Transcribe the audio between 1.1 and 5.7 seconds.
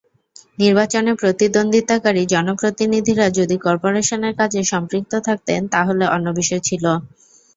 প্রতিদ্বন্দ্বিতাকারী জনপ্রতিনিধিরা যদি করপোরেশনের কাজে সম্পৃক্ত থাকতেন,